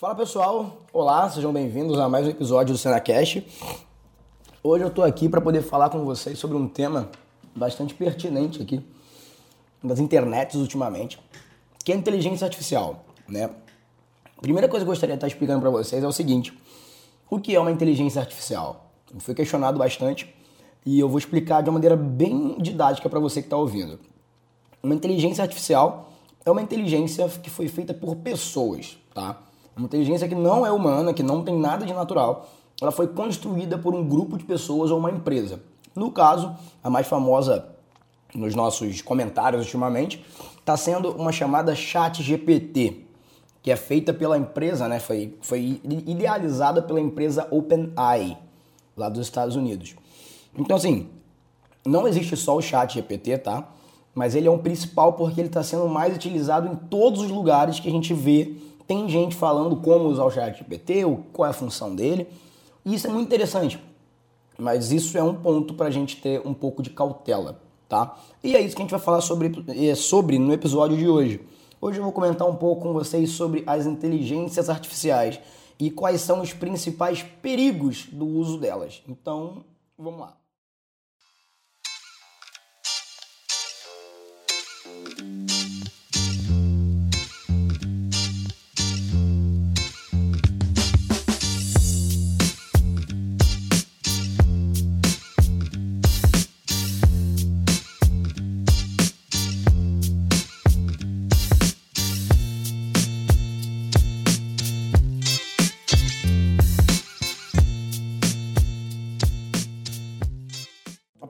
[0.00, 3.46] Fala pessoal, olá, sejam bem-vindos a mais um episódio do SenaCast.
[4.62, 7.10] Hoje eu estou aqui para poder falar com vocês sobre um tema
[7.54, 8.82] bastante pertinente aqui
[9.84, 11.20] das internets ultimamente,
[11.84, 13.50] que é a inteligência artificial, né?
[14.40, 16.58] Primeira coisa que eu gostaria de estar explicando para vocês é o seguinte:
[17.28, 18.90] o que é uma inteligência artificial?
[19.12, 20.34] Eu fui questionado bastante
[20.86, 24.00] e eu vou explicar de uma maneira bem didática para você que está ouvindo.
[24.82, 26.10] Uma inteligência artificial
[26.42, 29.49] é uma inteligência que foi feita por pessoas, tá?
[29.80, 32.46] Uma inteligência que não é humana, que não tem nada de natural.
[32.82, 35.62] Ela foi construída por um grupo de pessoas ou uma empresa.
[35.96, 37.64] No caso, a mais famosa
[38.34, 40.22] nos nossos comentários ultimamente
[40.58, 43.06] está sendo uma chamada Chat GPT,
[43.62, 45.00] que é feita pela empresa, né?
[45.00, 48.36] Foi, foi idealizada pela empresa OpenAI,
[48.94, 49.96] lá dos Estados Unidos.
[50.54, 51.08] Então, assim,
[51.86, 53.66] não existe só o Chat GPT, tá?
[54.14, 57.80] Mas ele é um principal porque ele está sendo mais utilizado em todos os lugares
[57.80, 58.54] que a gente vê
[58.90, 62.26] tem gente falando como usar o chat GPT, qual é a função dele.
[62.84, 63.80] E isso é muito interessante.
[64.58, 68.18] Mas isso é um ponto para a gente ter um pouco de cautela, tá?
[68.42, 71.40] E é isso que a gente vai falar sobre, é, sobre no episódio de hoje.
[71.80, 75.38] Hoje eu vou comentar um pouco com vocês sobre as inteligências artificiais
[75.78, 79.04] e quais são os principais perigos do uso delas.
[79.08, 79.64] Então,
[79.96, 80.39] vamos lá.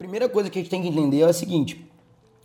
[0.01, 1.87] Primeira coisa que a gente tem que entender é a seguinte: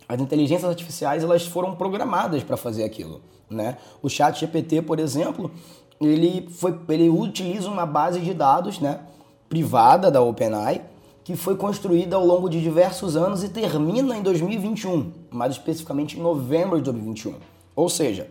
[0.06, 3.78] as inteligências artificiais elas foram programadas para fazer aquilo, né?
[4.02, 5.50] O Chat GPT, por exemplo,
[5.98, 9.00] ele foi, ele utiliza uma base de dados, né,
[9.48, 10.82] privada da OpenAI,
[11.24, 16.22] que foi construída ao longo de diversos anos e termina em 2021, mais especificamente em
[16.22, 17.36] novembro de 2021.
[17.74, 18.28] Ou seja,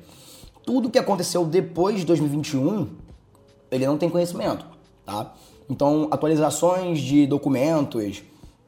[0.64, 2.90] tudo que aconteceu depois de 2021,
[3.72, 4.68] ele não tem conhecimento,
[5.04, 5.34] tá?
[5.68, 8.22] Então, atualizações de documentos,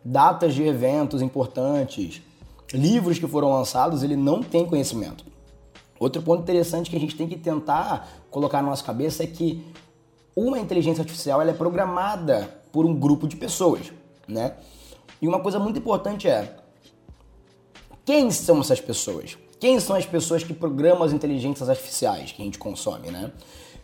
[0.07, 2.22] datas de eventos importantes,
[2.73, 5.25] livros que foram lançados, ele não tem conhecimento.
[6.00, 9.66] Outro ponto interessante que a gente tem que tentar colocar na nossa cabeça é que
[10.34, 13.91] uma inteligência artificial ela é programada por um grupo de pessoas,
[14.28, 14.53] né?
[15.22, 16.56] E uma coisa muito importante é
[18.06, 19.38] quem são essas pessoas?
[19.59, 23.31] Quem são as pessoas que programam as inteligências artificiais que a gente consome, né?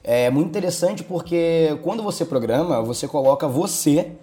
[0.02, 4.16] É muito interessante porque quando você programa, você coloca você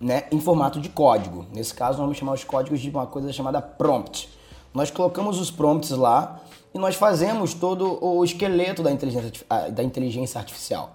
[0.00, 1.46] né, em formato de código.
[1.52, 4.28] Nesse caso, vamos chamar os códigos de uma coisa chamada prompt.
[4.72, 6.40] Nós colocamos os prompts lá
[6.72, 10.92] e nós fazemos todo o esqueleto da inteligência, da inteligência artificial.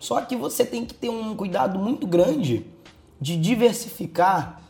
[0.00, 2.66] Só que você tem que ter um cuidado muito grande
[3.20, 4.60] de diversificar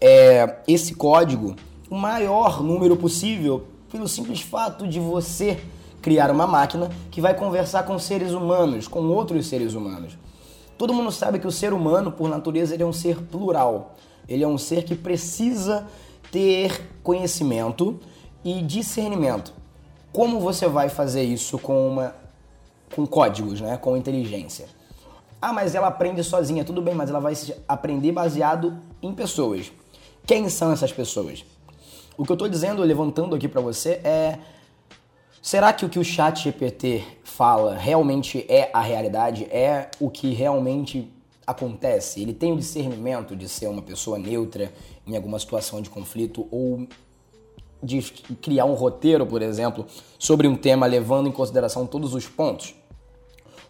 [0.00, 1.54] é, esse código
[1.88, 5.58] o maior número possível, pelo simples fato de você
[6.02, 10.18] criar uma máquina que vai conversar com seres humanos, com outros seres humanos.
[10.78, 13.94] Todo mundo sabe que o ser humano, por natureza, ele é um ser plural.
[14.28, 15.86] Ele é um ser que precisa
[16.30, 17.98] ter conhecimento
[18.44, 19.52] e discernimento.
[20.12, 22.14] Como você vai fazer isso com uma
[22.94, 24.68] com códigos, né, com inteligência?
[25.40, 27.34] Ah, mas ela aprende sozinha, tudo bem, mas ela vai
[27.68, 29.70] aprender baseado em pessoas.
[30.24, 31.44] Quem são essas pessoas?
[32.16, 34.38] O que eu estou dizendo, levantando aqui para você é
[35.46, 39.44] Será que o que o chat GPT fala realmente é a realidade?
[39.44, 41.08] É o que realmente
[41.46, 42.20] acontece?
[42.20, 44.72] Ele tem o discernimento de ser uma pessoa neutra
[45.06, 46.88] em alguma situação de conflito ou
[47.80, 48.02] de
[48.42, 49.86] criar um roteiro, por exemplo,
[50.18, 52.74] sobre um tema levando em consideração todos os pontos?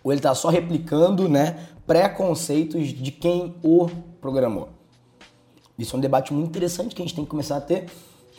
[0.02, 3.86] Ou ele está só replicando né, preconceitos de quem o
[4.18, 4.70] programou?
[5.78, 7.84] Isso é um debate muito interessante que a gente tem que começar a ter,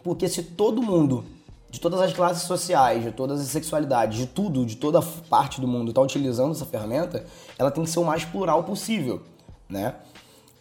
[0.04, 1.37] porque se todo mundo
[1.70, 5.68] de todas as classes sociais, de todas as sexualidades, de tudo, de toda parte do
[5.68, 7.26] mundo está utilizando essa ferramenta,
[7.58, 9.22] ela tem que ser o mais plural possível,
[9.70, 9.96] né?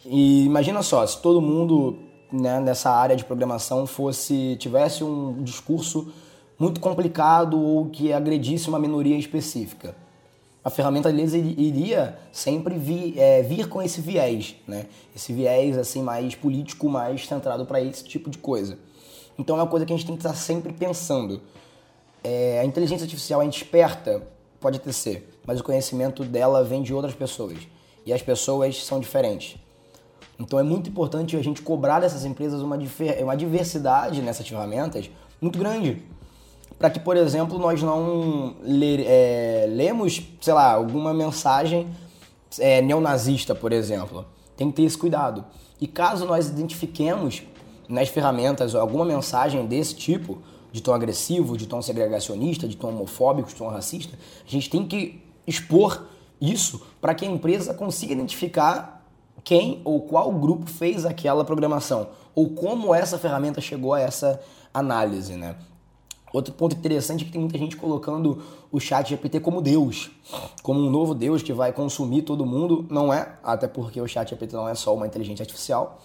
[0.05, 1.97] E imagina só, se todo mundo
[2.31, 6.11] né, nessa área de programação fosse tivesse um discurso
[6.59, 9.95] muito complicado ou que agredisse uma minoria específica.
[10.63, 14.87] A ferramenta deles iria sempre vir, é, vir com esse viés, né?
[15.15, 18.77] Esse viés assim mais político, mais centrado para esse tipo de coisa.
[19.37, 21.41] Então é uma coisa que a gente tem que estar sempre pensando.
[22.23, 24.21] É, a inteligência artificial é esperta,
[24.59, 27.57] pode ter ser, mas o conhecimento dela vem de outras pessoas.
[28.05, 29.57] E as pessoas são diferentes.
[30.39, 32.77] Então é muito importante a gente cobrar dessas empresas uma,
[33.21, 35.09] uma diversidade nessas ferramentas
[35.41, 36.03] muito grande.
[36.77, 41.87] para que, por exemplo, nós não ler, é, lemos, sei lá, alguma mensagem
[42.59, 44.25] é, neonazista, por exemplo.
[44.55, 45.43] Tem que ter esse cuidado.
[45.81, 47.43] E caso nós identifiquemos
[47.87, 50.39] nas ferramentas alguma mensagem desse tipo,
[50.71, 54.85] de tom agressivo, de tom segregacionista, de tom homofóbico, de tom racista, a gente tem
[54.85, 56.05] que expor
[56.39, 59.05] isso para que a empresa consiga identificar
[59.43, 64.39] quem ou qual grupo fez aquela programação ou como essa ferramenta chegou a essa
[64.73, 65.55] análise, né?
[66.31, 70.11] Outro ponto interessante é que tem muita gente colocando o chat GPT como Deus,
[70.61, 72.85] como um novo Deus que vai consumir todo mundo.
[72.91, 75.99] Não é, até porque o chat GPT não é só uma inteligência artificial,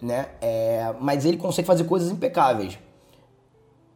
[0.00, 0.28] né?
[0.40, 2.78] É, mas ele consegue fazer coisas impecáveis,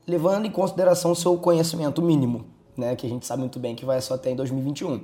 [0.07, 2.45] levando em consideração o seu conhecimento mínimo,
[2.77, 2.95] né?
[2.97, 5.01] Que a gente sabe muito bem que vai só até em 2021.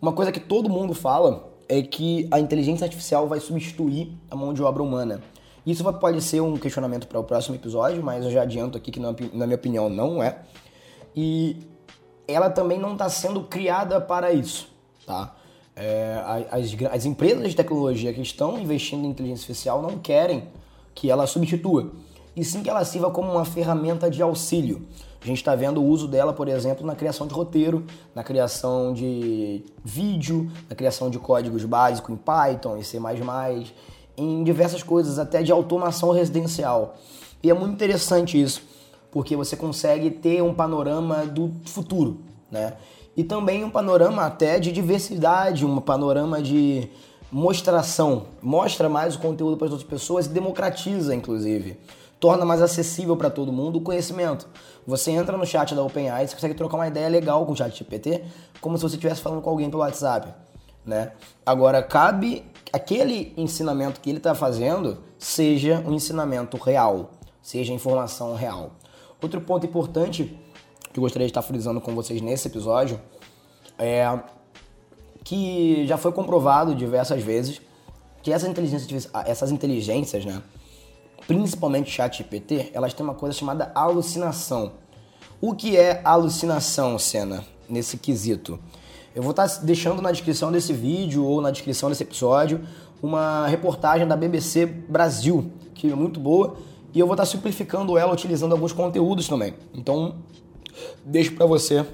[0.00, 4.52] Uma coisa que todo mundo fala é que a inteligência artificial vai substituir a mão
[4.52, 5.22] de obra humana.
[5.66, 9.00] Isso pode ser um questionamento para o próximo episódio, mas eu já adianto aqui que,
[9.00, 10.42] na minha opinião, não é.
[11.16, 11.56] E
[12.28, 14.68] ela também não está sendo criada para isso,
[15.06, 15.34] tá?
[15.76, 20.48] É, as, as empresas de tecnologia que estão investindo em inteligência artificial não querem
[20.94, 21.90] que ela substitua,
[22.36, 24.82] e sim que ela sirva como uma ferramenta de auxílio.
[25.20, 27.84] A gente está vendo o uso dela, por exemplo, na criação de roteiro,
[28.14, 32.98] na criação de vídeo, na criação de códigos básicos em Python e C++,
[34.16, 36.96] em diversas coisas, até de automação residencial.
[37.42, 38.62] E é muito interessante isso,
[39.10, 42.18] porque você consegue ter um panorama do futuro,
[42.54, 42.74] né?
[43.16, 46.88] E também um panorama até de diversidade, um panorama de
[47.30, 48.26] mostração.
[48.40, 51.76] Mostra mais o conteúdo para as outras pessoas e democratiza, inclusive.
[52.18, 54.48] Torna mais acessível para todo mundo o conhecimento.
[54.86, 57.76] Você entra no chat da OpenAI, você consegue trocar uma ideia legal com o chat
[57.76, 58.24] GPT,
[58.60, 60.32] como se você estivesse falando com alguém pelo WhatsApp.
[60.86, 61.12] Né?
[61.44, 67.10] Agora, cabe aquele ensinamento que ele está fazendo seja um ensinamento real,
[67.42, 68.72] seja informação real.
[69.20, 70.38] Outro ponto importante
[70.94, 73.00] que eu gostaria de estar frisando com vocês nesse episódio
[73.76, 74.16] é
[75.24, 77.60] que já foi comprovado diversas vezes
[78.22, 80.40] que essas inteligências, essas inteligências, né,
[81.26, 84.74] principalmente chat GPT, elas têm uma coisa chamada alucinação.
[85.40, 88.60] O que é alucinação, Senna, nesse quesito?
[89.16, 92.64] Eu vou estar deixando na descrição desse vídeo ou na descrição desse episódio
[93.02, 96.56] uma reportagem da BBC Brasil, que é muito boa,
[96.94, 99.54] e eu vou estar simplificando ela utilizando alguns conteúdos também.
[99.74, 100.14] Então,
[101.04, 101.84] deixo para você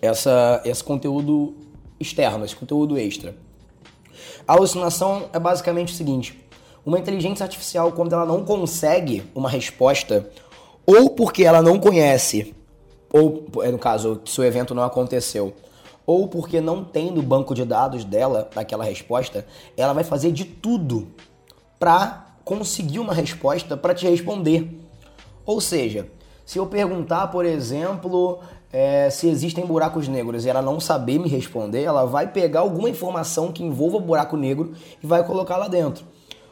[0.00, 1.54] essa, esse conteúdo
[1.98, 3.34] externo, esse conteúdo extra.
[4.46, 6.44] A alucinação é basicamente o seguinte:
[6.84, 10.28] uma inteligência artificial, quando ela não consegue uma resposta,
[10.86, 12.54] ou porque ela não conhece,
[13.12, 15.54] ou no caso, se o evento não aconteceu,
[16.06, 19.46] ou porque não tem no banco de dados dela aquela resposta,
[19.76, 21.08] ela vai fazer de tudo
[21.78, 24.68] para conseguir uma resposta para te responder.
[25.46, 26.06] Ou seja,
[26.44, 28.40] se eu perguntar, por exemplo,
[28.72, 32.90] é, se existem buracos negros e ela não saber me responder, ela vai pegar alguma
[32.90, 36.04] informação que envolva buraco negro e vai colocar lá dentro.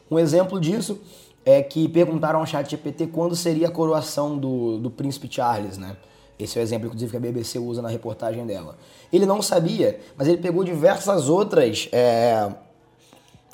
[0.09, 0.99] Um exemplo disso
[1.45, 5.97] é que perguntaram ao chat GPT quando seria a coroação do, do príncipe Charles, né?
[6.39, 8.75] Esse é o exemplo, inclusive, que a BBC usa na reportagem dela.
[9.11, 12.49] Ele não sabia, mas ele pegou diversas outras é,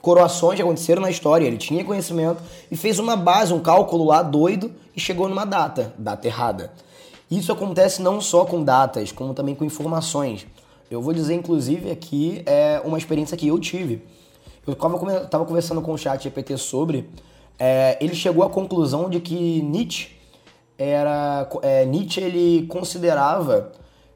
[0.01, 1.46] coroações que aconteceram na história.
[1.46, 5.94] Ele tinha conhecimento e fez uma base, um cálculo lá doido e chegou numa data,
[5.98, 6.72] data errada.
[7.30, 10.48] Isso acontece não só com datas, como também com informações.
[10.90, 14.03] Eu vou dizer, inclusive, aqui é uma experiência que eu tive.
[14.65, 17.10] Eu estava conversando com o chat GPT sobre.
[17.58, 20.18] É, ele chegou à conclusão de que Nietzsche
[20.77, 23.72] era é, Nietzsche ele considerava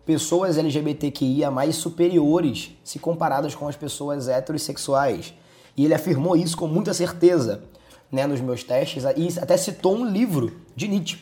[0.06, 5.34] pessoas LGBTQIA mais superiores se comparadas com as pessoas heterossexuais.
[5.76, 7.64] E ele afirmou isso com muita certeza
[8.12, 11.20] né, nos meus testes e até citou um livro de Nietzsche,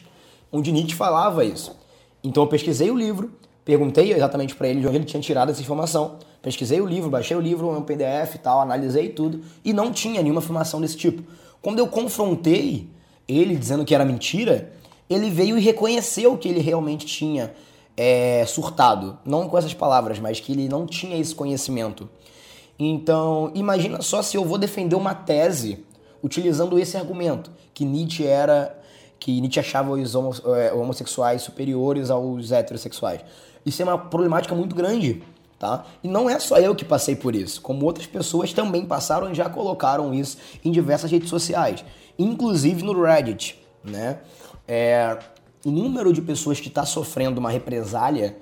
[0.52, 1.76] onde Nietzsche falava isso.
[2.24, 3.32] Então eu pesquisei o livro,
[3.64, 7.36] perguntei exatamente para ele de onde ele tinha tirado essa informação, pesquisei o livro, baixei
[7.38, 11.24] o livro, um PDF e tal, analisei tudo e não tinha nenhuma afirmação desse tipo.
[11.62, 12.90] Quando eu confrontei
[13.28, 14.74] ele dizendo que era mentira,
[15.10, 17.54] ele veio e reconheceu que ele realmente tinha
[17.96, 19.18] é, surtado.
[19.26, 22.10] Não com essas palavras, mas que ele não tinha esse conhecimento.
[22.84, 25.86] Então, imagina só se eu vou defender uma tese
[26.24, 28.78] utilizando esse argumento, que Nietzsche era
[29.20, 33.22] que Nietzsche achava os é, homossexuais superiores aos heterossexuais.
[33.64, 35.22] Isso é uma problemática muito grande,
[35.60, 35.86] tá?
[36.04, 39.36] E não é só eu que passei por isso, como outras pessoas também passaram e
[39.36, 41.86] já colocaram isso em diversas redes sociais,
[42.18, 44.22] inclusive no Reddit, né?
[44.68, 45.18] é,
[45.66, 48.38] o número de pessoas que está sofrendo uma represália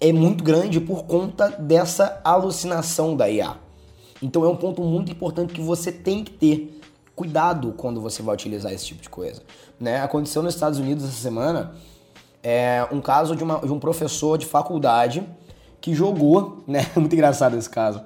[0.00, 3.65] é muito grande por conta dessa alucinação da IA.
[4.22, 6.80] Então é um ponto muito importante que você tem que ter
[7.14, 9.42] cuidado quando você vai utilizar esse tipo de coisa.
[9.80, 10.02] Né?
[10.02, 11.72] Aconteceu nos Estados Unidos essa semana
[12.42, 15.26] É um caso de, uma, de um professor de faculdade
[15.80, 16.86] que jogou, né?
[16.94, 18.02] Muito engraçado esse caso.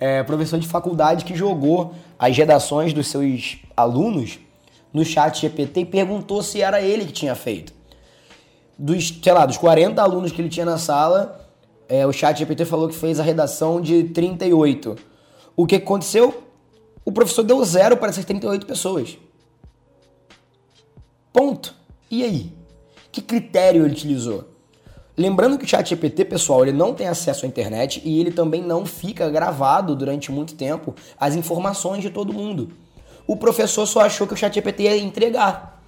[0.00, 4.38] É, professor de faculdade que jogou as redações dos seus alunos
[4.92, 7.72] no chat GPT e perguntou se era ele que tinha feito.
[8.76, 11.48] Dos, sei lá, dos 40 alunos que ele tinha na sala,
[11.88, 14.96] é, o chat GPT falou que fez a redação de 38.
[15.56, 16.42] O que aconteceu?
[17.04, 19.18] O professor deu zero para essas 38 pessoas.
[21.32, 21.74] Ponto.
[22.10, 22.52] E aí?
[23.12, 24.48] Que critério ele utilizou?
[25.16, 28.60] Lembrando que o chat GPT, pessoal, ele não tem acesso à internet e ele também
[28.60, 32.72] não fica gravado durante muito tempo as informações de todo mundo.
[33.26, 35.80] O professor só achou que o chat GPT ia entregar.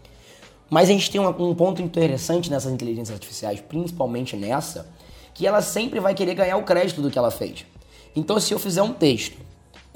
[0.70, 4.88] Mas a gente tem um ponto interessante nessas inteligências artificiais, principalmente nessa,
[5.34, 7.66] que ela sempre vai querer ganhar o crédito do que ela fez.
[8.14, 9.36] Então, se eu fizer um texto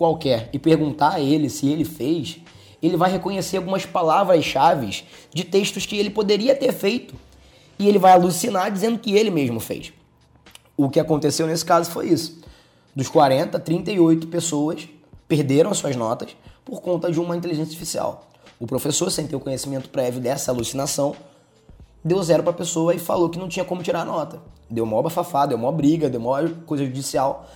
[0.00, 2.38] qualquer e perguntar a ele se ele fez,
[2.82, 7.14] ele vai reconhecer algumas palavras-chave de textos que ele poderia ter feito.
[7.78, 9.92] E ele vai alucinar dizendo que ele mesmo fez.
[10.74, 12.40] O que aconteceu nesse caso foi isso.
[12.96, 14.88] Dos 40, 38 pessoas
[15.28, 18.26] perderam as suas notas por conta de uma inteligência artificial.
[18.58, 21.14] O professor, sem ter o conhecimento prévio dessa alucinação,
[22.02, 24.40] deu zero para a pessoa e falou que não tinha como tirar a nota.
[24.70, 27.46] Deu maior bafafá, deu maior briga, deu maior coisa judicial.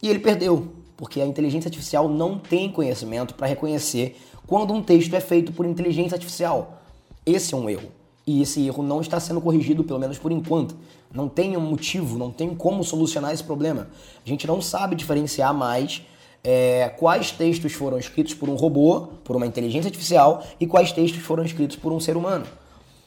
[0.00, 5.14] E ele perdeu, porque a inteligência artificial não tem conhecimento para reconhecer quando um texto
[5.14, 6.82] é feito por inteligência artificial.
[7.24, 7.88] Esse é um erro.
[8.26, 10.76] E esse erro não está sendo corrigido, pelo menos por enquanto.
[11.14, 13.88] Não tem um motivo, não tem como solucionar esse problema.
[14.26, 16.02] A gente não sabe diferenciar mais
[16.42, 21.22] é, quais textos foram escritos por um robô, por uma inteligência artificial, e quais textos
[21.22, 22.44] foram escritos por um ser humano.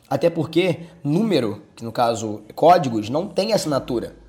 [0.09, 4.20] Até porque número, que no caso códigos, não tem assinatura.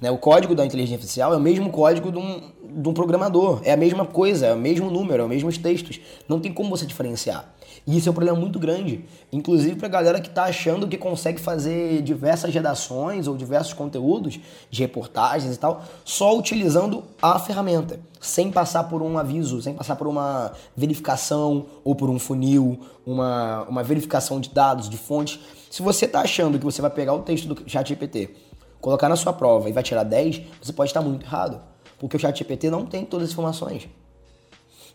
[0.00, 0.10] Né?
[0.10, 3.72] O código da inteligência artificial é o mesmo código de um, de um programador, é
[3.72, 6.00] a mesma coisa, é o mesmo número, é os mesmos textos.
[6.28, 7.54] Não tem como você diferenciar.
[7.86, 10.96] E isso é um problema muito grande, inclusive para a galera que está achando que
[10.96, 18.00] consegue fazer diversas redações ou diversos conteúdos de reportagens e tal, só utilizando a ferramenta,
[18.20, 23.62] sem passar por um aviso, sem passar por uma verificação ou por um funil, uma,
[23.68, 25.38] uma verificação de dados, de fontes.
[25.70, 28.30] Se você está achando que você vai pegar o texto do ChatGPT,
[28.80, 31.60] colocar na sua prova e vai tirar 10, você pode estar muito errado,
[31.98, 33.88] porque o ChatGPT não tem todas as informações.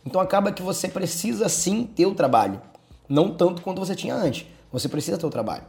[0.06, 2.62] Então acaba que você precisa sim ter o trabalho.
[3.08, 4.48] Não tanto quanto você tinha antes.
[4.72, 5.64] Você precisa ter o trabalho.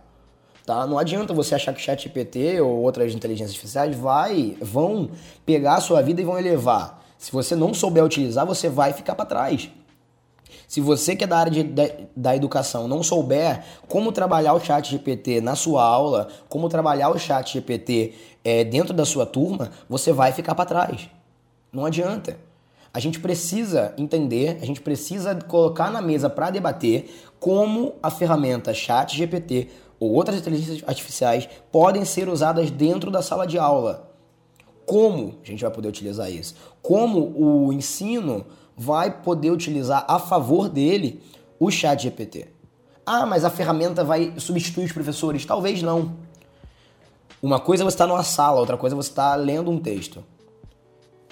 [0.64, 0.87] Tá?
[0.87, 5.11] Não adianta você achar que o ChatGPT ou outras inteligências artificiais vai, vão
[5.45, 7.02] pegar a sua vida e vão elevar.
[7.19, 9.69] Se você não souber utilizar, você vai ficar para trás.
[10.73, 11.83] Se você que é da área de, da,
[12.17, 17.19] da educação não souber como trabalhar o chat GPT na sua aula, como trabalhar o
[17.19, 21.11] chat GPT é, dentro da sua turma, você vai ficar para trás.
[21.71, 22.38] Não adianta.
[22.91, 28.73] A gente precisa entender, a gente precisa colocar na mesa para debater como a ferramenta
[28.73, 29.69] Chat GPT
[30.00, 34.11] ou outras inteligências artificiais podem ser usadas dentro da sala de aula.
[34.87, 36.55] Como a gente vai poder utilizar isso?
[36.81, 41.23] Como o ensino vai poder utilizar a favor dele
[41.59, 42.49] o Chat GPT?
[43.05, 45.45] Ah, mas a ferramenta vai substituir os professores?
[45.45, 46.12] Talvez não.
[47.43, 50.25] Uma coisa é você estar numa sala, outra coisa é você estar lendo um texto.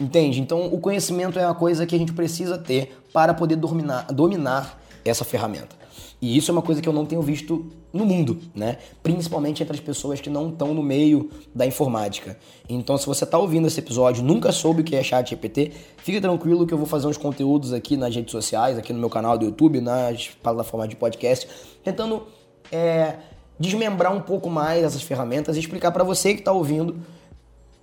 [0.01, 0.41] Entende?
[0.41, 4.80] Então, o conhecimento é uma coisa que a gente precisa ter para poder dominar, dominar
[5.05, 5.81] essa ferramenta.
[6.23, 8.77] E isso é uma coisa que eu não tenho visto no mundo, né?
[9.03, 12.39] Principalmente entre as pessoas que não estão no meio da informática.
[12.69, 16.21] Então, se você está ouvindo esse episódio, nunca soube o que é chat GPT, fique
[16.21, 19.39] tranquilo que eu vou fazer uns conteúdos aqui nas redes sociais, aqui no meu canal
[19.39, 21.49] do YouTube, nas plataformas de podcast,
[21.83, 22.25] tentando
[22.71, 23.17] é,
[23.59, 26.97] desmembrar um pouco mais essas ferramentas e explicar para você que está ouvindo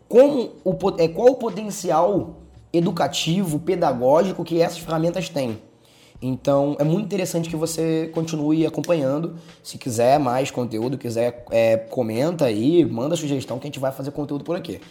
[0.07, 2.35] como o, é, qual o potencial
[2.71, 5.59] educativo, pedagógico que essas ferramentas têm.
[6.21, 9.35] Então é muito interessante que você continue acompanhando.
[9.63, 14.11] Se quiser mais conteúdo, quiser é, comenta aí, manda sugestão que a gente vai fazer
[14.11, 14.81] conteúdo por aqui.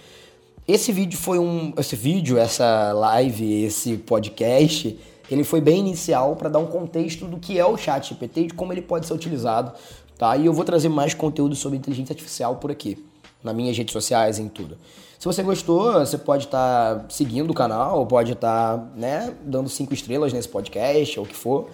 [0.69, 4.99] Esse vídeo foi um, esse vídeo, essa live, esse podcast,
[5.31, 8.47] ele foi bem inicial para dar um contexto do que é o Chat GPT e
[8.49, 9.73] de como ele pode ser utilizado,
[10.19, 10.37] tá?
[10.37, 13.05] E eu vou trazer mais conteúdo sobre inteligência artificial por aqui
[13.45, 14.77] nas minhas redes sociais, em tudo.
[15.19, 19.69] Se você gostou, você pode estar tá seguindo o canal, pode estar tá, né, dando
[19.69, 21.71] cinco estrelas nesse podcast, ou o que for,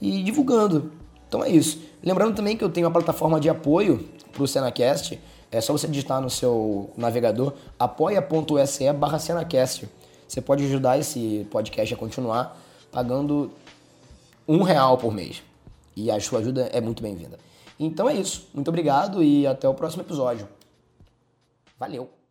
[0.00, 0.92] e divulgando.
[1.26, 1.80] Então é isso.
[2.02, 5.18] Lembrando também que eu tenho uma plataforma de apoio para o Senacast.
[5.50, 9.88] É só você digitar no seu navegador apoia.se barra Senacast.
[10.28, 12.58] Você pode ajudar esse podcast a continuar
[12.90, 13.50] pagando
[14.46, 15.42] um real por mês.
[15.94, 17.38] E a sua ajuda é muito bem-vinda.
[17.78, 18.48] Então é isso.
[18.54, 20.48] Muito obrigado e até o próximo episódio.
[21.78, 22.21] Valeu!